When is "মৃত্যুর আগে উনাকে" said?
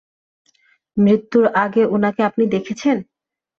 0.97-2.21